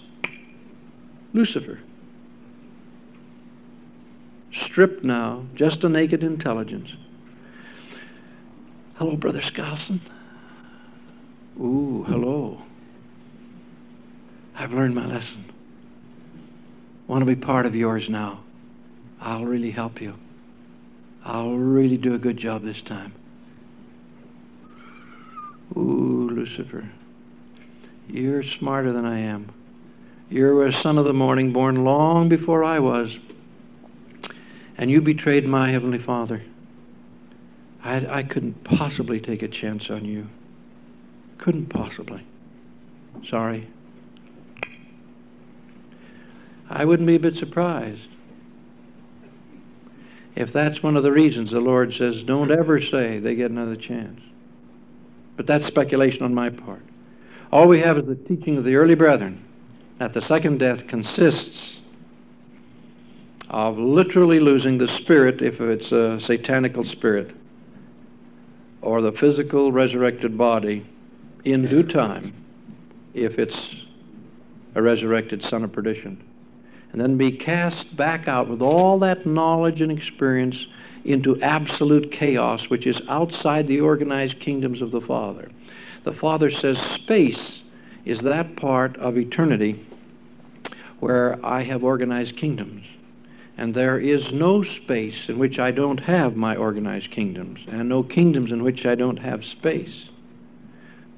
[1.33, 1.79] Lucifer.
[4.51, 6.91] Stripped now, just a naked intelligence.
[8.95, 10.01] Hello, Brother Skousen.
[11.61, 12.61] Ooh, hello.
[14.59, 15.45] I've learned my lesson.
[17.07, 18.41] I Want to be part of yours now.
[19.21, 20.15] I'll really help you.
[21.23, 23.13] I'll really do a good job this time.
[25.77, 26.89] Ooh, Lucifer.
[28.09, 29.49] You're smarter than I am.
[30.29, 33.17] You're a son of the morning, born long before I was.
[34.77, 36.43] And you betrayed my Heavenly Father.
[37.81, 40.27] I, I couldn't possibly take a chance on you.
[41.37, 42.25] Couldn't possibly.
[43.29, 43.69] Sorry.
[46.69, 48.07] I wouldn't be a bit surprised
[50.35, 53.75] if that's one of the reasons the Lord says, don't ever say they get another
[53.75, 54.21] chance.
[55.35, 56.83] But that's speculation on my part.
[57.51, 59.43] All we have is the teaching of the early brethren
[59.97, 61.77] that the second death consists
[63.49, 67.35] of literally losing the spirit, if it's a satanical spirit,
[68.81, 70.85] or the physical resurrected body
[71.43, 72.33] in due time,
[73.13, 73.57] if it's
[74.75, 76.23] a resurrected son of perdition
[76.91, 80.67] and then be cast back out with all that knowledge and experience
[81.05, 85.49] into absolute chaos, which is outside the organized kingdoms of the Father.
[86.03, 87.61] The Father says space
[88.05, 89.85] is that part of eternity
[90.99, 92.85] where I have organized kingdoms.
[93.57, 98.03] And there is no space in which I don't have my organized kingdoms, and no
[98.03, 100.05] kingdoms in which I don't have space.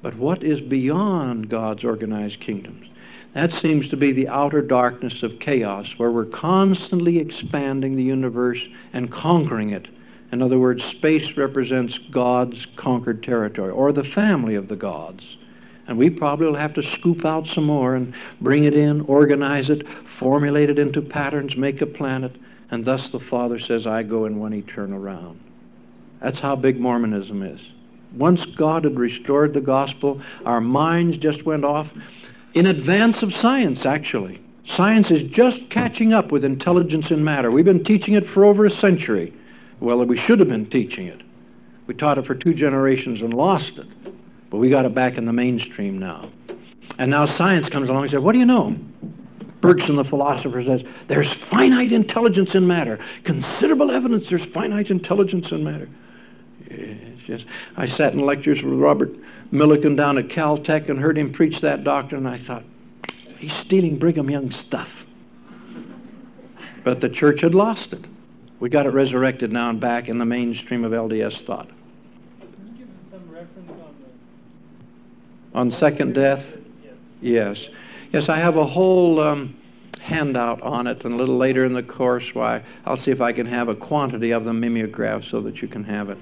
[0.02, 2.88] But what is beyond God's organized kingdoms?
[3.34, 8.60] That seems to be the outer darkness of chaos, where we're constantly expanding the universe
[8.92, 9.88] and conquering it.
[10.32, 15.36] In other words, space represents God's conquered territory, or the family of the gods.
[15.86, 19.70] And we probably will have to scoop out some more and bring it in, organize
[19.70, 19.86] it,
[20.18, 22.36] formulate it into patterns, make a planet,
[22.70, 25.40] and thus the Father says, I go in one eternal round.
[26.20, 27.60] That's how big Mormonism is.
[28.14, 31.88] Once God had restored the gospel, our minds just went off
[32.54, 34.40] in advance of science, actually.
[34.64, 37.50] Science is just catching up with intelligence in matter.
[37.50, 39.32] We've been teaching it for over a century.
[39.80, 41.22] Well, we should have been teaching it.
[41.86, 43.86] We taught it for two generations and lost it.
[44.50, 46.30] But we got it back in the mainstream now.
[46.98, 48.76] And now science comes along and says, What do you know?
[49.60, 52.98] Bergson, the philosopher, says, There's finite intelligence in matter.
[53.24, 55.88] Considerable evidence there's finite intelligence in matter.
[56.66, 57.46] It's just,
[57.76, 59.10] I sat in lectures with Robert
[59.52, 62.64] Millikan down at Caltech and heard him preach that doctrine, and I thought,
[63.38, 64.88] he's stealing Brigham Young stuff.
[66.84, 68.04] But the church had lost it.
[68.60, 71.68] We got it resurrected now and back in the mainstream of LDS thought.
[71.68, 73.94] Can you give us some reference on,
[75.52, 75.58] the...
[75.58, 76.44] on second death?
[77.20, 77.58] Yes.
[77.58, 77.68] yes.
[78.12, 79.56] Yes, I have a whole um,
[80.00, 83.32] handout on it, and a little later in the course, why I'll see if I
[83.32, 86.18] can have a quantity of the mimeograph so that you can have it.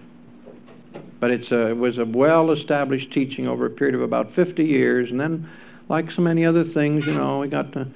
[1.21, 4.65] But it's a, it was a well established teaching over a period of about 50
[4.65, 5.11] years.
[5.11, 5.49] And then,
[5.89, 7.87] like so many other things, you know, we got to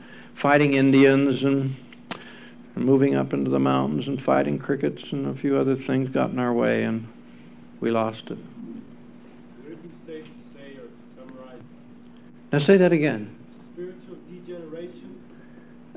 [0.40, 1.74] fighting Indians and,
[2.74, 6.30] and moving up into the mountains and fighting crickets and a few other things got
[6.30, 7.06] in our way, and
[7.80, 8.38] we lost it.
[9.62, 11.60] Would it be safe to say or summarize?
[12.52, 13.34] Now, say that again.
[13.72, 15.22] Spiritual degeneration?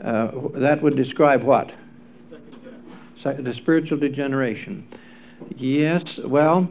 [0.01, 1.71] Uh, that would describe what?
[2.29, 3.43] Second death.
[3.43, 4.87] The spiritual degeneration.
[5.55, 6.69] Yes, well,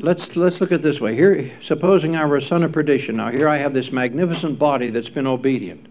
[0.00, 1.14] let's let's look at this way.
[1.14, 3.16] Here, supposing I were a son of perdition.
[3.16, 5.86] Now here I have this magnificent body that's been obedient.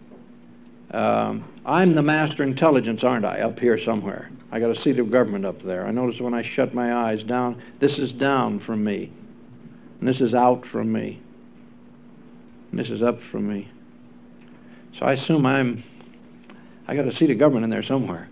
[0.92, 3.42] Um, I'm the master intelligence, aren't I?
[3.42, 4.30] Up here somewhere.
[4.52, 5.86] I got a seat of government up there.
[5.86, 9.12] I notice when I shut my eyes down, this is down from me,
[10.00, 11.22] and this is out from me,
[12.72, 13.70] and this is up from me.
[14.98, 15.84] So I assume I'm.
[16.88, 18.30] I got a seat of government in there somewhere,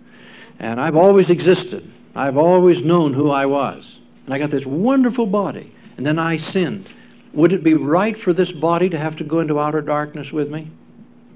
[0.59, 1.91] and I've always existed.
[2.15, 3.83] I've always known who I was
[4.25, 6.89] and I got this wonderful body, and then I sinned.
[7.33, 10.49] Would it be right for this body to have to go into outer darkness with
[10.49, 10.71] me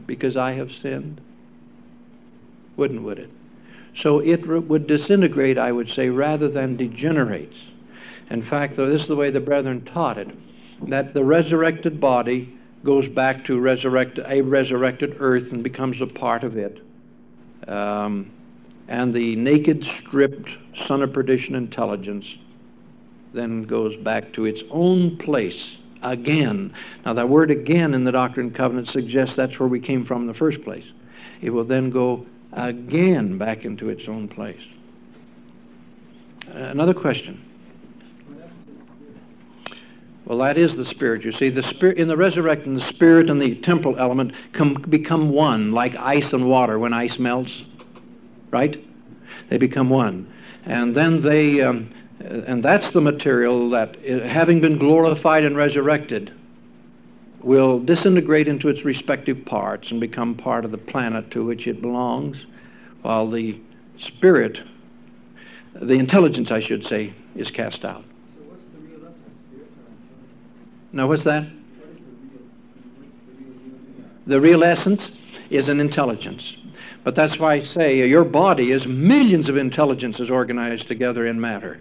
[0.08, 1.22] because I have sinned?
[2.78, 3.30] Wouldn't, would it?
[3.96, 7.58] So it would disintegrate, I would say, rather than degenerates.
[8.30, 10.30] In fact, though, this is the way the brethren taught it
[10.88, 16.44] that the resurrected body goes back to resurrect, a resurrected earth and becomes a part
[16.44, 16.80] of it.
[17.68, 18.32] Um,
[18.88, 20.50] and the naked, stripped,
[20.88, 22.26] son of perdition intelligence
[23.34, 26.74] then goes back to its own place again.
[27.06, 30.22] Now, that word again in the Doctrine and Covenants suggests that's where we came from
[30.22, 30.86] in the first place.
[31.42, 34.62] It will then go again back into its own place.
[36.48, 37.46] Another question.
[40.26, 41.24] Well, that is the spirit.
[41.24, 45.30] You see, the spirit in the resurrection, the spirit and the temporal element come, become
[45.30, 47.64] one, like ice and water when ice melts.
[48.52, 48.84] Right?
[49.50, 50.32] They become one,
[50.66, 56.34] and then they, um, and that's the material that, having been glorified and resurrected,
[57.42, 61.82] will disintegrate into its respective parts and become part of the planet to which it
[61.82, 62.46] belongs,
[63.02, 63.58] while the
[63.98, 64.60] spirit,
[65.74, 68.04] the intelligence, I should say, is cast out.
[70.92, 71.48] Now, what's that?
[74.28, 75.10] The real essence
[75.50, 76.56] is an intelligence.
[77.04, 81.80] But that's why I say your body is millions of intelligences organized together in matter.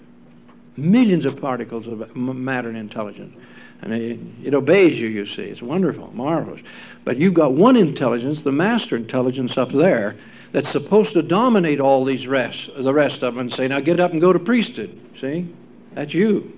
[0.79, 3.37] Millions of particles of matter and intelligence.
[3.83, 5.43] And it, it, obeys you, you see.
[5.43, 6.61] It's wonderful, marvelous.
[7.05, 10.17] But you've got one intelligence, the master intelligence up there,
[10.53, 14.01] that's supposed to dominate all these rest, the rest of them and say, now get
[14.01, 14.99] up and go to priesthood.
[15.21, 15.53] See?
[15.95, 16.53] That's you.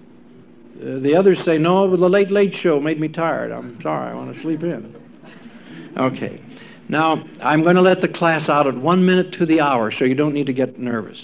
[0.81, 3.51] Uh, the others say, no, the late, late show made me tired.
[3.53, 4.95] I'm sorry, I want to sleep in.
[5.97, 6.41] Okay.
[6.89, 10.05] Now, I'm going to let the class out at one minute to the hour, so
[10.05, 11.23] you don't need to get nervous.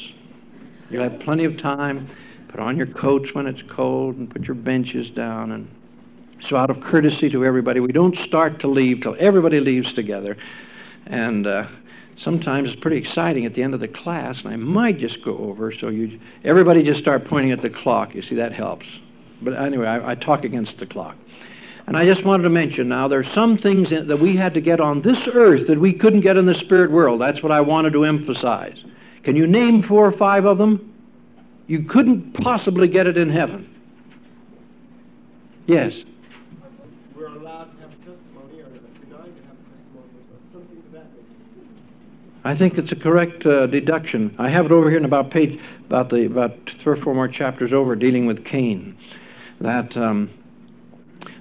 [0.91, 2.09] You'll have plenty of time.
[2.49, 5.53] Put on your coats when it's cold and put your benches down.
[5.53, 5.69] And
[6.41, 10.37] so, out of courtesy to everybody, we don't start to leave till everybody leaves together.
[11.07, 11.67] And uh,
[12.17, 15.37] sometimes it's pretty exciting at the end of the class, and I might just go
[15.39, 18.15] over so you everybody just start pointing at the clock.
[18.15, 18.87] You see, that helps.
[19.43, 21.17] But anyway, I, I talk against the clock.
[21.87, 24.81] And I just wanted to mention now, there's some things that we had to get
[24.81, 27.21] on this earth that we couldn't get in the spirit world.
[27.21, 28.85] That's what I wanted to emphasize.
[29.23, 30.93] Can you name four or five of them?
[31.67, 33.73] You couldn't possibly get it in heaven.
[35.67, 36.05] Yes.
[37.15, 40.89] We're allowed to have a testimony, or dying to have a testimony, or something to
[40.93, 41.07] that
[42.45, 44.35] I think it's a correct uh, deduction.
[44.39, 47.27] I have it over here in about page, about the about three or four more
[47.27, 48.97] chapters over, dealing with Cain
[49.61, 50.31] that, um,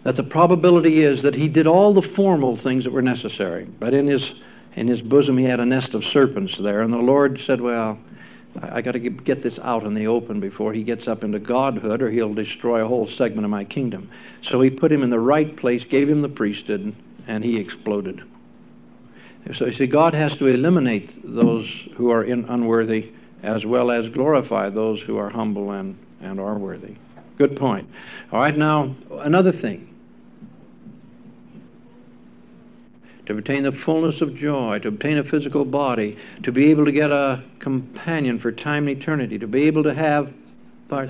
[0.04, 3.94] that the probability is that he did all the formal things that were necessary, but
[3.94, 4.34] in his,
[4.76, 8.00] in his bosom he had a nest of serpents there, and the Lord said, Well,
[8.62, 11.40] I, I got to get this out in the open before he gets up into
[11.40, 14.10] godhood, or he'll destroy a whole segment of my kingdom.
[14.44, 16.96] So he put him in the right place, gave him the priesthood,
[17.28, 18.22] and he exploded.
[19.58, 23.12] So you see, God has to eliminate those who are in, unworthy
[23.44, 26.96] as well as glorify those who are humble and, and are worthy.
[27.38, 27.88] Good point.
[28.32, 29.95] All right, now, another thing.
[33.26, 36.92] To obtain the fullness of joy, to obtain a physical body, to be able to
[36.92, 40.32] get a companion for time and eternity, to be able to have.
[40.90, 41.10] Part,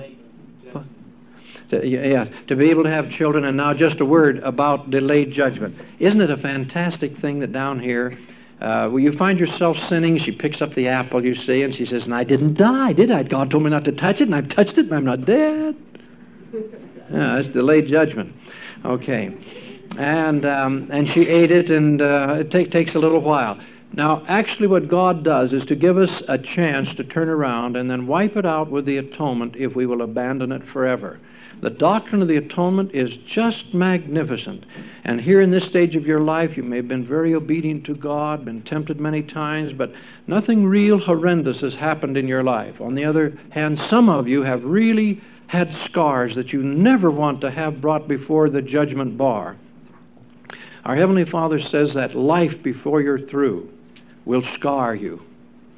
[1.70, 5.32] to, yeah, to be able to have children, and now just a word about delayed
[5.32, 5.76] judgment.
[5.98, 8.16] Isn't it a fantastic thing that down here,
[8.60, 10.18] uh, you find yourself sinning?
[10.18, 13.10] She picks up the apple, you see, and she says, And I didn't die, did
[13.10, 13.24] I?
[13.24, 15.76] God told me not to touch it, and I've touched it, and I'm not dead.
[17.08, 18.34] Yeah, that's delayed judgment.
[18.84, 19.32] Okay.
[19.96, 23.58] And, um, and she ate it, and uh, it take, takes a little while.
[23.92, 27.88] Now, actually, what God does is to give us a chance to turn around and
[27.88, 31.18] then wipe it out with the atonement if we will abandon it forever.
[31.62, 34.66] The doctrine of the atonement is just magnificent.
[35.04, 37.94] And here in this stage of your life, you may have been very obedient to
[37.94, 39.92] God, been tempted many times, but
[40.26, 42.80] nothing real horrendous has happened in your life.
[42.82, 47.40] On the other hand, some of you have really had scars that you never want
[47.40, 49.56] to have brought before the judgment bar.
[50.86, 53.68] Our Heavenly Father says that life before you're through
[54.24, 55.20] will scar you.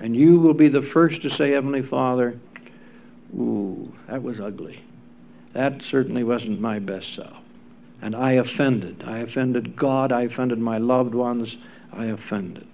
[0.01, 2.39] And you will be the first to say, Heavenly Father,
[3.35, 4.85] ooh, that was ugly.
[5.55, 7.39] That certainly wasn't my best self.
[8.03, 9.03] And I offended.
[9.07, 10.13] I offended God.
[10.13, 11.57] I offended my loved ones.
[11.91, 12.67] I offended.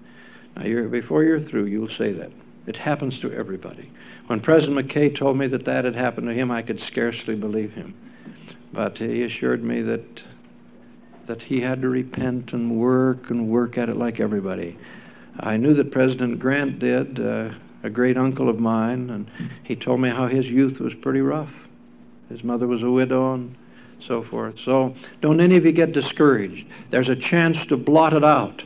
[0.56, 2.32] Now, you're, before you're through, you'll say that.
[2.66, 3.88] It happens to everybody.
[4.26, 7.74] When President McKay told me that that had happened to him, I could scarcely believe
[7.74, 7.94] him.
[8.72, 10.20] But he assured me that
[11.26, 14.78] that he had to repent and work and work at it like everybody.
[15.40, 17.50] I knew that President Grant did, uh,
[17.82, 19.30] a great uncle of mine, and
[19.62, 21.52] he told me how his youth was pretty rough.
[22.28, 23.54] His mother was a widow and
[24.06, 24.58] so forth.
[24.64, 26.66] So don't any of you get discouraged.
[26.90, 28.62] There's a chance to blot it out.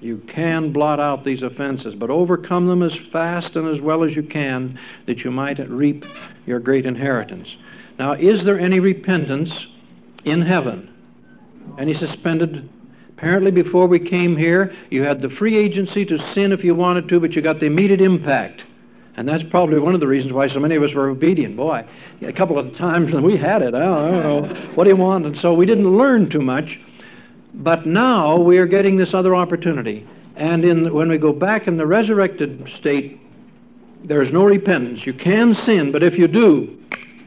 [0.00, 4.14] You can blot out these offenses, but overcome them as fast and as well as
[4.14, 6.04] you can that you might reap
[6.46, 7.56] your great inheritance.
[7.98, 9.66] Now, is there any repentance
[10.24, 10.95] in heaven?
[11.78, 12.68] Any suspended?
[13.10, 17.08] Apparently, before we came here, you had the free agency to sin if you wanted
[17.08, 18.64] to, but you got the immediate impact.
[19.16, 21.56] And that's probably one of the reasons why so many of us were obedient.
[21.56, 21.86] Boy,
[22.20, 23.74] a couple of times we had it.
[23.74, 24.72] I don't know.
[24.74, 25.24] What do you want?
[25.24, 26.78] And so we didn't learn too much.
[27.54, 30.06] But now we are getting this other opportunity.
[30.36, 33.18] And in, when we go back in the resurrected state,
[34.04, 35.06] there's no repentance.
[35.06, 36.78] You can sin, but if you do,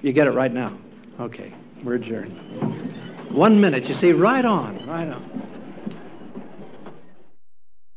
[0.04, 0.78] you get it right now.
[1.20, 1.52] Okay,
[1.84, 3.09] we're adjourned.
[3.32, 5.59] One minute, you see, right on, right on.